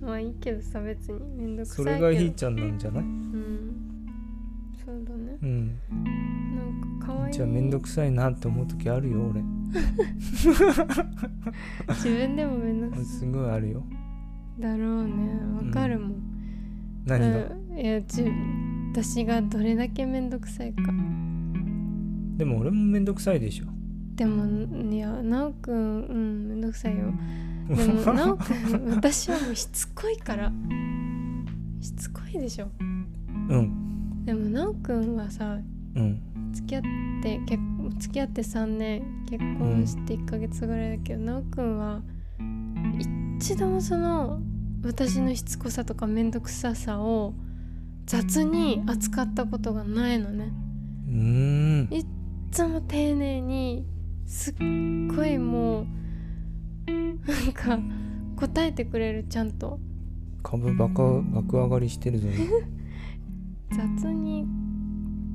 [0.00, 2.08] まあいいけどさ別にめんどくさいそけど。
[2.08, 3.02] れがひーちゃんなんじゃない？
[3.02, 3.74] うん。
[4.84, 5.38] そうだね。
[5.42, 5.66] うん。
[6.56, 7.32] なんか可愛い。
[7.32, 9.42] じゃあめんどくさいなって思う時あるよ俺。
[11.88, 13.04] 自分でもめんどくさい。
[13.04, 13.84] すごいあるよ。
[14.58, 15.12] だろうね。
[15.66, 16.22] わかるもん、
[17.04, 17.26] 何が？
[17.70, 17.78] うん。
[17.78, 18.24] いやじ
[18.92, 20.82] 私がどれだけめんどくさいか。
[22.36, 23.66] でも俺もめんどくさいでしょ
[24.18, 24.44] でも
[24.92, 27.12] いや奈くんうんめんどくさいよ。
[27.68, 30.52] でも奈くん 私はもうしつこいから。
[31.80, 32.68] しつこいでしょ。
[33.48, 34.24] うん。
[34.24, 35.56] でも奈くんはさ
[35.94, 36.20] うん。
[36.52, 36.82] 付き合っ
[37.22, 37.62] て結
[38.00, 42.02] 付き合って3年結婚して1ヶ月ぐらいだけど奈くんは
[43.38, 44.40] 一度もその
[44.82, 47.34] 私のしつこさとかめんどくささを
[48.06, 50.52] 雑に扱ったことがないのね。
[51.06, 51.94] うーん。
[51.94, 52.06] いっ
[52.50, 53.86] つも丁寧に
[54.28, 54.54] すっ
[55.16, 55.86] ごいもう
[56.86, 57.78] なんか
[58.36, 59.80] 答えてくれるちゃんと。
[60.42, 62.28] 株バカ爆上がりしてるぞ。
[63.72, 64.46] 雑に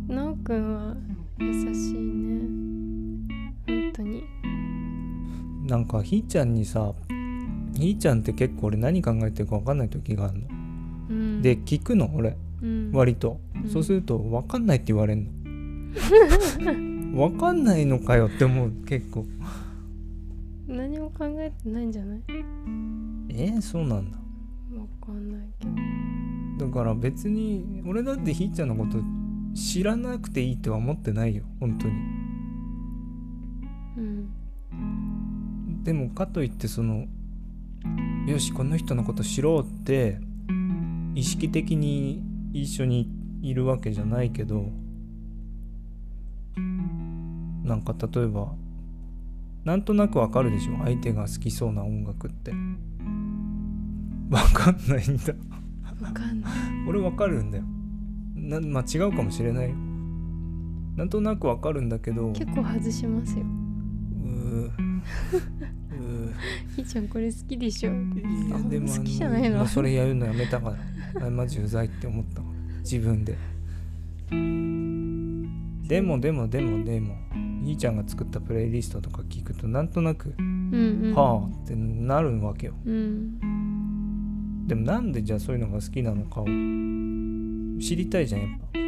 [0.08, 0.96] なおくんは
[1.40, 2.42] 優しいね。
[3.68, 4.24] 本当に。
[5.68, 6.94] なんかひーちゃんにさ
[7.74, 10.48] ひーちゃんって結構俺何考えてるか分かんない時があるの、
[11.10, 11.42] うん。
[11.42, 12.38] で聞くの俺。
[12.62, 12.92] うん。
[12.94, 13.68] 割と、うん。
[13.68, 15.32] そうすると分かんないって言われんの
[17.14, 19.26] 分かんないのかよって思う結構。
[20.68, 22.22] 何も考えてないんじゃない？
[23.30, 24.18] えー、そうなんだ。
[24.18, 25.68] わかんないけ
[26.60, 26.68] ど。
[26.68, 28.98] だから別に俺だってひーちゃんのこと
[29.54, 31.94] 知らなくていいとは思ってないよ本当に。
[33.98, 35.84] うん。
[35.84, 37.06] でもかといってその
[38.26, 40.18] よしこの人のこと知ろうって
[41.14, 42.24] 意識的に
[42.54, 43.08] 一緒に
[43.42, 44.70] いるわけじゃないけど
[47.64, 48.54] なんか例えば
[49.64, 50.78] なんとなくわかるでしょ？
[50.84, 52.52] 相手が好きそうな音楽って。
[54.30, 55.34] わかんないんだ。
[56.02, 56.52] わかんない。
[56.88, 57.64] 俺わかるんだよ。
[58.36, 59.76] なまあ違うかもしれないよ。
[60.98, 62.32] なんとなくわかるんだけど。
[62.34, 63.46] 結構外しますよ。
[63.46, 64.68] うー。
[64.68, 64.72] う
[66.76, 67.92] ひーちゃんこれ好きでしょ？
[67.92, 69.60] ーいやあでもあ好きじゃないの？
[69.60, 70.72] もうそれやるのやめたか
[71.16, 71.28] ら。
[71.28, 72.48] あマジうざいって思ったわ
[72.80, 73.38] 自分で。
[75.88, 77.16] でもでもでもでも
[77.64, 80.74] ひーちゃんが作ったプレイリストとか聞くとなんとなく、うん
[81.06, 81.14] うん。
[81.16, 82.74] はあってなるわけよ。
[82.86, 84.68] うん。
[84.68, 88.80] でもなんでじゃあそういうのが好きなのかを知りたいじゃんやっぱ。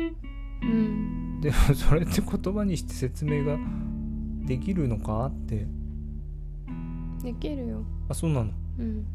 [0.64, 1.42] うん。
[1.42, 3.58] でもそれって言葉にして説明が
[4.46, 5.68] できるのかって。
[7.24, 7.84] できるよ。
[8.10, 8.52] あそうなの？
[8.80, 9.06] うん。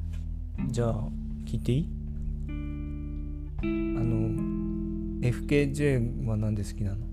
[0.68, 1.08] じゃあ
[1.46, 1.88] 聞いていい？
[3.62, 4.30] あの
[5.20, 7.09] FKJ はなんで好きなの？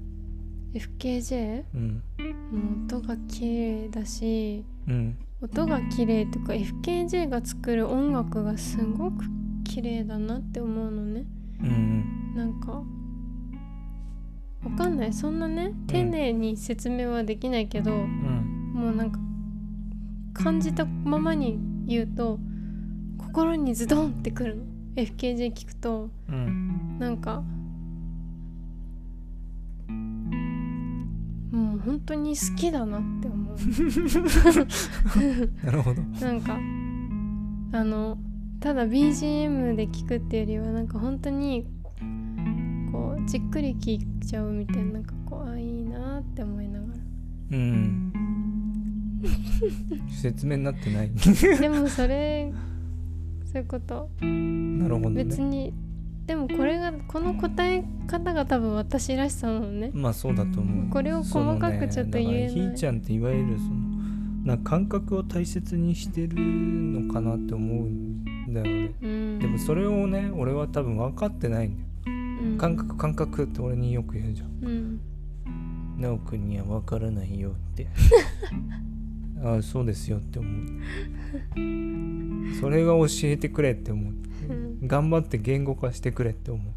[0.73, 2.03] FKJ うん。
[2.51, 5.17] もう音が綺麗だしうん。
[5.41, 9.25] 音が綺麗とか FKJ が作る音楽がすごく
[9.63, 11.25] 綺麗だなって思うのね。
[11.61, 12.83] うんなんか
[14.63, 15.13] わかんない。
[15.13, 18.71] そんなね丁寧に説明はできないけど、うん。
[18.73, 19.19] もうなんか
[20.33, 22.39] 感じたままに言うと
[23.17, 24.63] 心にズドンってくるの。
[24.95, 26.09] FKJ 聞くと。
[26.29, 26.97] うん。
[26.99, 27.43] なんか
[31.77, 33.57] う本当に好きだなって思う。
[35.65, 36.01] なるほど。
[36.01, 36.57] なんか
[37.73, 38.17] あの
[38.59, 41.67] ただ BGM で聞くっていうよりはなんか本当に
[42.91, 46.85] こうじっくり聞いちゃうみたいななんかこうあいいなって思いなが
[47.51, 48.13] うん。
[50.09, 51.11] 説明になってない。
[51.51, 52.51] らでもそれ
[53.45, 54.09] そういうこと。
[54.21, 55.23] なるほどね。
[55.23, 55.73] 別に
[56.27, 59.91] でもこれがこの答え方が多分私らしさなのね。
[59.93, 60.89] まあそうだと思う。
[60.89, 62.53] これを細かくちょっと言えない。
[62.53, 63.87] ねひーちゃんっていわゆるその
[64.45, 69.39] な感覚を大切にしてるのかなって思うんだよ俺うん。
[69.39, 71.87] でもそれをね俺は多分分かってないんだよ。
[72.07, 72.57] うん。
[72.57, 74.49] 感覚感覚って俺によく言うじゃん。
[74.65, 74.99] うん。
[75.97, 77.87] なおくんには分からないよって
[79.43, 80.53] ああそうですよって思う。
[82.59, 84.13] それが教えてくれって思う。
[84.49, 84.87] うん。
[84.87, 86.73] 頑張って言語化してくれって思う。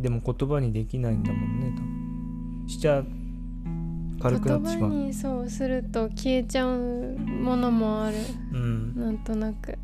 [0.00, 2.68] でも言葉にできないんだもんね多分。
[2.68, 3.02] しちゃ
[4.20, 4.90] 軽くなってしまう。
[4.90, 8.16] 言葉にそうすると消えちゃうものもある。
[8.52, 8.94] うん。
[8.94, 9.78] なんとなく。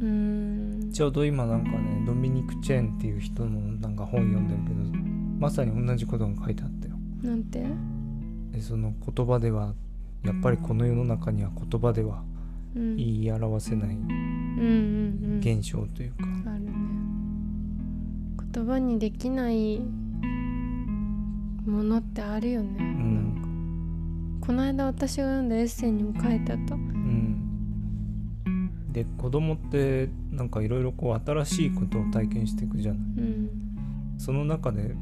[0.00, 0.90] うーん。
[0.92, 4.76] ちょうど今なんかねドミニク・チェーンっていう人のなんか本読んでるけど
[5.38, 6.94] まさに同じことが書いてあったよ。
[7.22, 7.64] なんて？
[8.58, 9.74] でその言葉では
[10.24, 12.22] やっぱりこの世の中には言葉では
[12.76, 12.96] うん。
[12.96, 14.06] 言い表せないうんうんう
[15.36, 15.40] ん。
[15.40, 16.72] 現象というか、あるね。
[18.52, 19.80] 言葉にできない
[21.66, 24.38] ものってあるよね、うん。
[24.40, 26.74] この間私が読んだエッセイにも書いてあった。
[26.74, 27.40] うん、
[28.92, 33.00] で子供ってなんかいろいろこう新しいことを体験していくじゃない。
[33.00, 33.50] うん。
[34.18, 34.94] その中で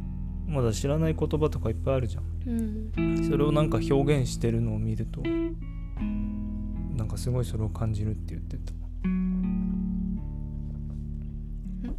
[0.47, 2.25] まだ知らない言葉とかいっぱいあるじゃん。
[2.47, 3.25] うん。
[3.29, 5.21] それをなんか表現してるのを見ると
[6.97, 8.73] なんかすごいそれを感じるって言ってた。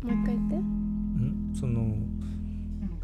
[0.08, 0.56] もう一回言って。
[0.56, 1.54] ん？
[1.54, 1.96] その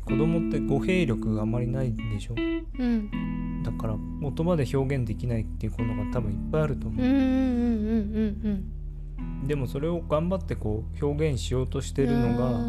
[0.05, 2.35] 子供って語弊力があまりないでしょ？
[2.37, 3.63] うん。
[3.63, 8.69] だから言葉で表現できないっていうことが多分いっぱいあると思う、うんうんうんうん
[9.47, 12.59] でもそれを頑張ってこう表現しようとしてうんるのがが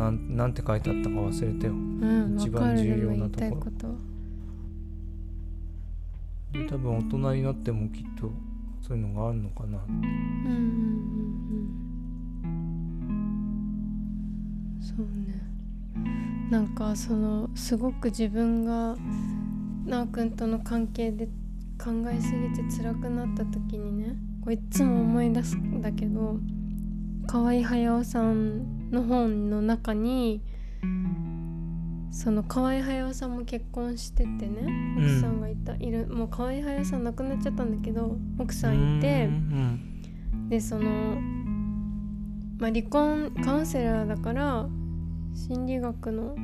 [0.00, 1.74] なんなんて書いてあったか忘れたよ。
[1.74, 3.66] うん一番重要なところ。
[6.66, 8.32] 多分大人になってもきっと
[8.80, 9.78] そういうのがあるのかな。
[9.86, 10.56] うんうんう
[12.46, 12.50] ん。
[13.04, 15.38] うんそうね。
[16.50, 18.96] なんかそのすごく自分が
[19.84, 21.26] なおくんとの関係で
[21.78, 26.38] 考えすぎて辛くなった時にねこういっつも思い出すんだけど
[27.26, 30.42] 河合隼さんの本の中に
[32.10, 34.62] その河合隼さんも結婚しててね
[34.98, 35.04] うん。
[35.04, 39.90] 奥さんがいた、いるもう河合隼さん亡くなっちゃったんだけど奥さんいてうん
[40.48, 41.20] でその、
[42.58, 44.66] まあ、離婚カウンセラーだから
[45.34, 46.34] 心理学の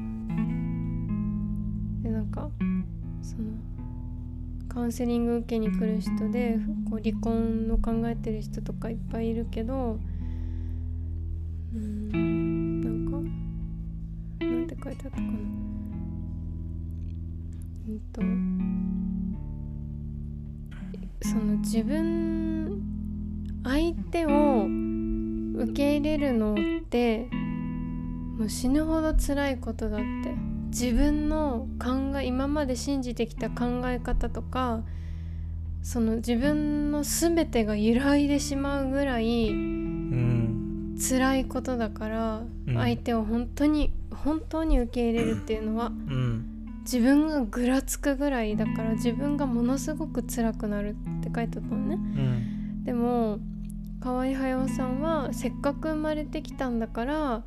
[2.02, 2.48] でなんか
[3.20, 3.44] その
[4.68, 9.98] カウンセリング受けに来る人でこう離婚を考えてる人とかいっぱいいるけど
[11.74, 12.05] うん
[14.86, 15.28] なんて書いてあったかな
[17.88, 18.20] うんと
[21.28, 22.82] その自分
[23.64, 24.66] 相手を
[25.64, 26.56] 受け入れるのっ
[26.88, 27.28] て
[28.38, 30.34] もう死ぬほど辛いことだって
[30.68, 34.82] 自分の考え今まで信じてきた考え方とか
[35.82, 40.65] その自分の全てが揺らいでしまうぐらいうん。
[40.98, 42.74] 辛いことだから、うん。
[42.74, 46.56] 相手を本当に本当に受け入れるっていうのはうん。
[46.82, 51.94] 自分がぐらつくぐらいだから自分がものすごく辛くなるって書いてあったのね。
[51.94, 52.84] うん。
[52.84, 53.38] でも
[54.00, 57.42] 河合隼さんはせっかく生まれてきたんだから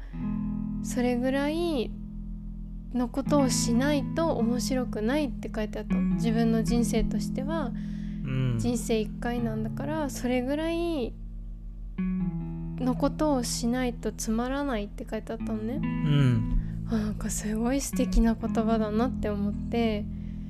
[0.84, 1.92] それぐらい
[2.94, 6.02] のことをしないと面白くないって書いてあったの。
[6.16, 7.72] 自分の人生としては。
[8.26, 8.58] うん。
[8.60, 11.14] 人生一回なんだからそれぐらい
[12.80, 15.80] のことをしないとつまらないって書いてあったのね。
[15.84, 16.86] うん。
[16.90, 20.06] あなんかすごい素敵な言葉だなって思って。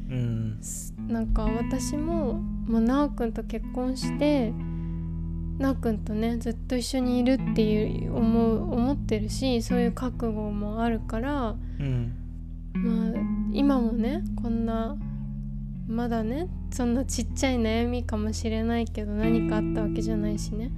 [0.09, 0.59] うん。
[1.07, 4.53] なんか私ももうなおくんと結婚して
[5.57, 12.13] なおくんとねずっと一緒にいるっていう思う思ってるしそういう覚悟もあるからうん。
[12.73, 14.95] まあ今もねこんな
[15.87, 20.71] まだねそんなちっちゃい悩みかもしれないけど何かあったわけじゃないしね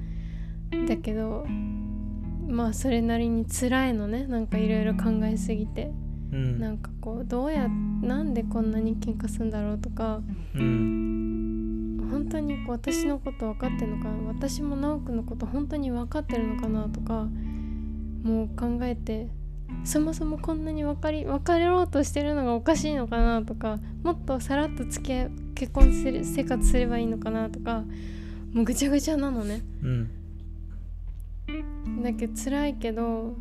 [0.88, 1.45] だけど
[2.51, 4.26] まあそれなりに辛いのね。
[4.28, 5.91] なんかいろいろ考えすぎて。
[6.32, 6.59] うん。
[6.59, 7.67] なんかこうどうや
[8.01, 10.22] なんでこんなに喧嘩するんだろうとか。
[10.55, 12.07] うん。
[12.11, 14.28] 本当にこう私のこと分かってるのかな。
[14.28, 17.28] 私も直くんのこと本当に分かってるのかなとか。
[18.24, 19.30] もう考えて
[19.84, 23.80] そもそもこんなに分かり別れようとしてるのがおかしいのかなとか。
[24.03, 27.86] もっとさらっと付き合い結婚する生活すればいいのかなとか。
[28.51, 29.61] もうぐちゃぐちゃなのね。
[29.82, 30.20] うん
[32.04, 33.36] だけど辛いけど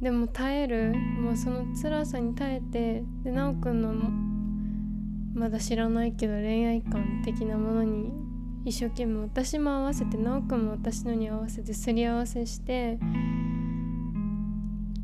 [0.00, 0.94] でも耐える。
[1.20, 3.92] もうその辛さに耐えてで直くんの
[5.34, 8.10] まだ知らないけど恋愛観的なものに
[8.64, 12.98] 一生懸命私も合わせて直くんも私のに合わせてすり合わせして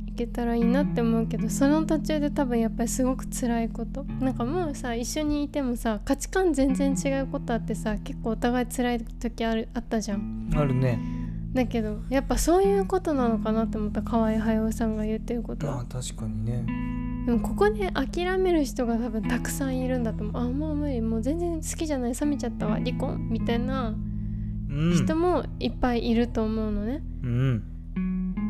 [0.07, 4.05] いけたらいいなって思うけどその途中で多分やっぱりすごく辛いこと。
[4.21, 10.51] なんかもうさ一緒にいてもさ価値観全然違うことあってさ結構お互い辛い時あるあったじゃん。
[10.55, 11.14] あるね。
[11.55, 15.67] だけどやっぱそういうことなのかなって思った河合隼さんが言ってること。
[15.67, 16.67] はあ確かにね。
[17.27, 20.43] でもここで諦める人が多分たくさんいるんだと思う。
[20.43, 21.01] あもう無理。
[21.01, 22.15] もう全然好きじゃない。
[22.15, 22.75] 冷めちゃったわ。
[22.75, 23.95] 離婚みたいな
[24.69, 24.93] うん。
[24.95, 27.63] 人もいっぱいいると思うのね、うん。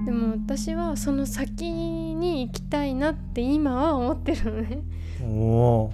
[0.07, 4.82] でも私はその先に行きたいなって今は思ってるのね。
[5.22, 5.90] おお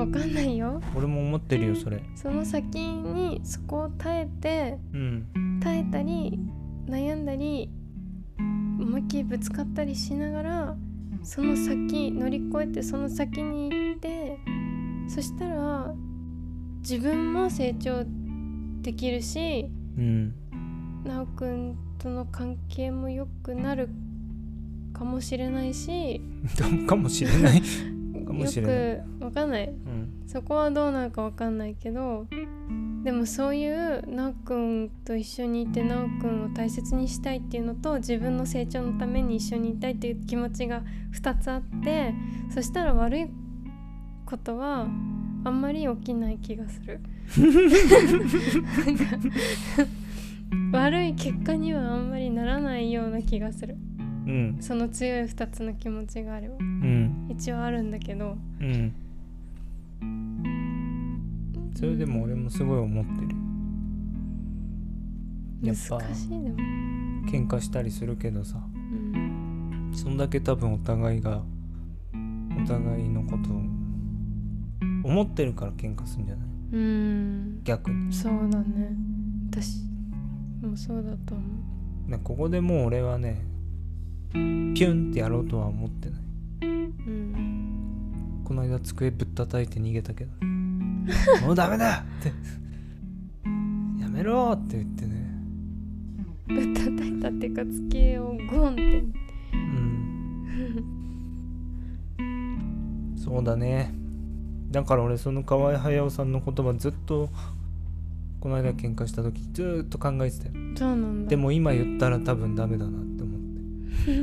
[0.00, 0.80] わかんないよ。
[0.96, 2.02] 俺も思ってるよそれ。
[2.14, 5.26] その先にそこを耐えてうん。
[5.60, 6.38] 耐えたり
[6.86, 7.70] 悩んだり
[8.80, 10.76] 思いっきりぶつかったりしながら
[11.22, 14.38] その先乗り越えてその先に行って
[15.08, 15.94] そしたら
[16.80, 18.04] 自分も成長
[18.82, 20.34] できるしうん。
[21.04, 23.88] なおくんとの関係も良くなる
[24.92, 26.20] かもしれないし
[26.86, 27.62] かもしれない
[28.28, 29.02] かもよしれない。
[29.18, 29.68] くわかんない。
[29.68, 30.22] うん。
[30.26, 32.26] そこはどうなるかわかんないけど
[33.02, 40.82] でもそういうなおくんと一緒にいてなおくんを大切にしたいっていうのと自分の成長のために一緒にいたいっていう気持ちが
[41.14, 42.12] 2つあって
[42.54, 43.26] そしたら悪い
[44.26, 44.86] ことは
[45.44, 47.00] あんまり起きない気がする。
[50.72, 53.76] 悪い結果にはあんまりならないような気がする
[54.28, 54.56] うん。
[54.60, 57.26] その強い2つの気持ちがあればうん。
[57.30, 58.92] 一応あるんだけどうん。
[61.74, 63.28] それでも俺もすごい思ってる。
[65.62, 66.56] や難っぱしいでも。
[67.28, 68.58] 喧嘩したりするけどさ。
[68.74, 69.90] うん。
[69.94, 71.42] そんだけ多分お互いが
[72.62, 73.56] お互いのことを
[75.04, 76.48] 思ってるから喧嘩するんじゃない？
[76.72, 77.60] うん。
[77.64, 78.12] 逆に。
[78.12, 78.90] そうだね。
[79.50, 79.82] 私
[80.62, 81.44] もそうだと思
[82.08, 82.10] う。
[82.10, 83.42] ねここでもう俺はね
[84.32, 86.20] ピュンってやろうとは思ってない。
[86.62, 88.42] うん。
[88.44, 90.30] この間机ぶったたいて逃げたけど。
[91.44, 92.32] もうダメだって。
[94.00, 95.28] やめろって言ってね。
[96.46, 99.04] ぶったたいたっていうか机をゴンって。
[102.18, 103.14] うん。
[103.16, 103.94] そうだね。
[104.70, 107.30] だから俺その河合隼さんの言葉ずっと
[108.40, 110.52] この間喧嘩した時ずーっと考えてたよ。
[110.76, 111.30] そうなんだ。
[111.30, 113.07] でも今言ったら多分ダメだな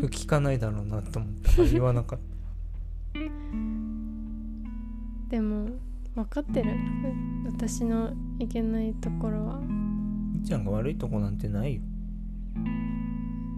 [0.09, 3.19] 聞かないだろうなって思ったから言わなかった。
[5.29, 5.67] でも
[6.15, 6.71] 分かってる。
[7.45, 9.59] 私のいけないところは。
[9.59, 11.81] みっちゃんが悪いとこなんてないよ。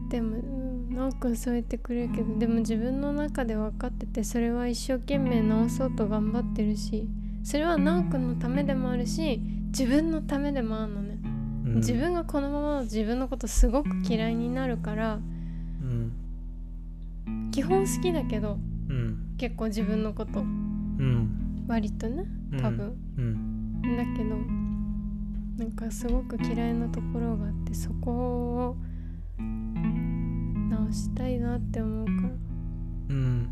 [0.10, 7.08] でもうんなおくんそう言ってくれるけどでも自分の中で分かっててそれは一生懸命直そうと頑張ってるし
[7.43, 11.20] それはなおくんのためでもあるし自分のためでもあるのね、
[11.66, 11.76] うん。
[11.76, 15.20] 自分がこのまま自分のことすごく嫌いになるから
[15.88, 17.52] うん。
[17.52, 18.58] 基本好きだけど
[18.90, 20.40] うん結構自分のこと。
[20.40, 21.66] うん。
[21.68, 23.82] 割とねうん多分、うん。
[23.98, 24.36] だけど
[25.58, 28.76] なんかすごく嫌いなところがあってそこを
[29.40, 32.18] 直したいなって思うから
[33.10, 33.50] うん。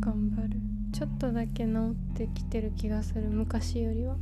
[0.00, 0.60] 頑張る。
[0.92, 4.16] ちょっとだけ直ってきてる気がする昔よりは。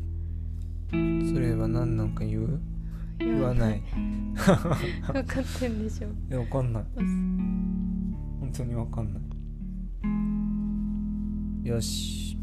[0.92, 0.96] そ
[1.38, 2.60] れは何なんか言う？
[3.20, 3.82] 言わない。
[4.34, 6.08] 分かってんでしょ。
[6.08, 6.84] いやわかんない。
[6.96, 9.20] 本当にわかんな
[11.64, 11.68] い。
[11.68, 12.38] よし。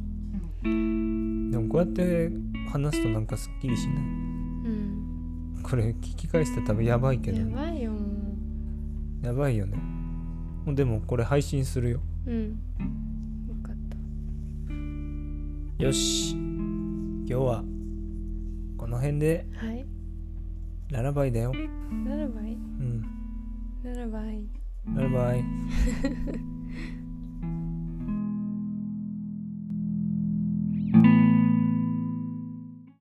[0.63, 2.31] でもこうやって
[2.69, 3.97] 話すとなんかすっきりしない。
[3.97, 5.59] うん。
[5.63, 7.91] これ聞き返して多分やばいけどやねばいよ。
[7.93, 7.99] も
[9.23, 9.77] やばいよね。
[10.65, 12.01] もうでもこれ配信するよ。
[12.27, 12.59] ううん。
[13.47, 13.75] 分かっ
[15.79, 15.83] た。
[15.83, 16.35] よし。
[16.35, 17.63] 今日は
[18.77, 19.47] この辺で。
[19.53, 19.85] はい
[20.89, 21.51] ララバイだよ。
[22.05, 22.51] ならばい？
[22.51, 23.01] いうん。
[23.83, 24.39] ならばい。
[24.39, 24.49] い
[24.95, 25.43] ララバイ